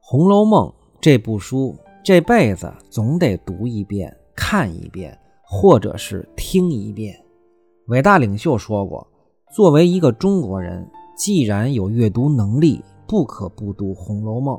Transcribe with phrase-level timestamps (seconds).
[0.00, 0.68] 红楼梦》
[1.00, 7.18] 这部书，这辈子总得读一遍、看一遍，或者是听一遍。
[7.86, 9.06] 伟大领袖说过，
[9.54, 14.56] 作为一个中国人，既然有阅读能力，不可不读《红楼梦》。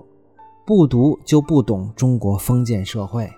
[0.66, 3.30] 不读就不懂中国封建社会，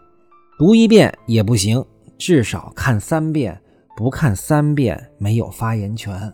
[0.60, 1.84] 读一遍也不行，
[2.20, 3.60] 至少看三遍。
[3.96, 6.14] 不看三遍没有发言权。《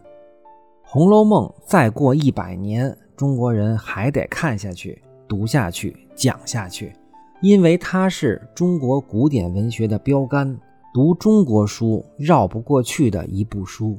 [0.84, 5.02] 红楼梦》再过一百年，中国人还得看下去。
[5.28, 6.94] 读下去，讲下去，
[7.42, 10.60] 因为它是中国古典文学的标杆，
[10.94, 13.98] 读中国书绕不过去的一部书。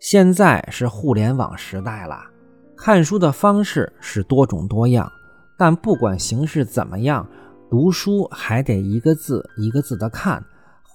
[0.00, 2.20] 现在是互联网时代了，
[2.76, 5.10] 看书的方式是多种多样，
[5.56, 7.26] 但不管形式怎么样，
[7.70, 10.44] 读书还得一个字一个字的看，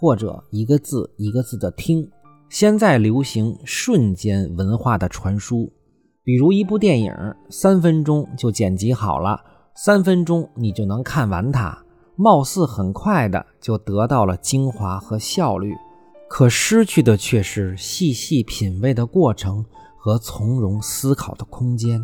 [0.03, 2.05] 或者一个字一个字的听。
[2.49, 5.71] 现在流行瞬间文化的传输，
[6.25, 7.13] 比如一部电影，
[7.49, 9.39] 三分钟就剪辑好了。
[9.75, 11.85] 三分钟你就能看完它，
[12.17, 15.73] 貌似很快的就得到了精华和效率，
[16.27, 19.63] 可失去的却是细细品味的过程
[19.97, 22.01] 和从容思考的空间。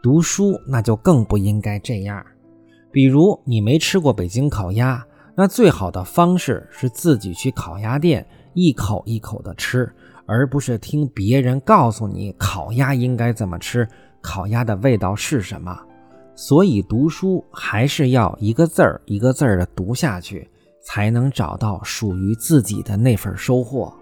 [0.00, 2.24] 读书那就更不应该这样。
[2.92, 5.04] 比如你没吃过北京烤鸭，
[5.36, 9.92] 那最好的方式是自己去烤鸭店一口一口的吃，
[10.24, 13.86] 而不是听别人告诉你烤鸭应该怎么吃，
[14.22, 15.78] 烤鸭的味道是什么。
[16.34, 20.50] 所以读书还是要一个字儿一个字儿的读下去，
[20.82, 23.92] 才能找到属于自己的那份收获。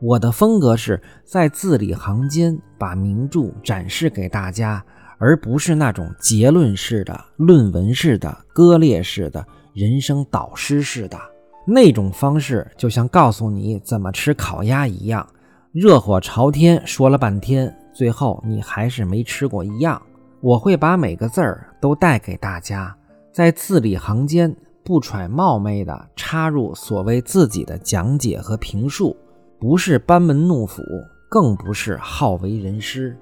[0.00, 4.84] 我的风格是在字里行间把名著展示给大家，
[5.18, 11.18] 而不是那种结论式的、论文式的、割裂式的、人生导师似的
[11.66, 15.26] 那种方式，就像告诉你怎么吃烤鸭一样，
[15.72, 20.00] 热火朝天说了半天，最后你还是没吃过一样。
[20.40, 22.96] 我会把每个字儿都带给大家，
[23.32, 29.14] 在字里行间不揣冒昧地插入所谓自己的讲解和评述，
[29.60, 30.82] 不是班门弄斧，
[31.28, 33.16] 更不是好为人师，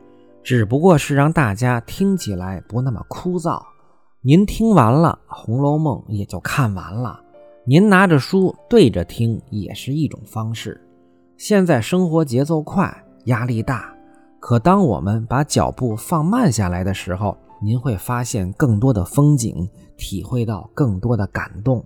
[0.45, 3.61] 只不过是让大家听起来不那么枯燥。
[4.23, 7.21] 您听完了《红楼梦》也就看完了，
[7.65, 10.85] 您拿着书对着听也是一种方式。
[11.37, 12.93] 现在生活节奏快，
[13.27, 13.95] 压力大。
[14.41, 21.85] 可当我们把脚步放慢下来的时候，您会发现更多的风景，体会到更多的感动。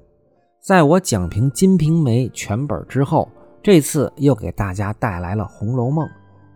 [0.59, 3.29] 在我讲评《金瓶梅》全本之后，
[3.63, 6.07] 这次又给大家带来了《红楼梦》，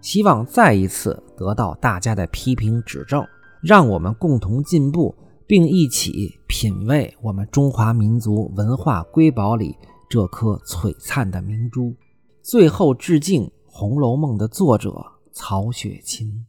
[0.01, 3.23] 希望再一次得到大家的批评指正，
[3.61, 5.15] 让我们共同进步，
[5.47, 9.77] 并一起品味我们中华民族文化瑰宝里
[10.09, 11.95] 这颗璀璨的明珠。
[12.43, 15.17] 最后致敬《红楼梦》的作者。
[15.37, 16.47] 曹雪芹。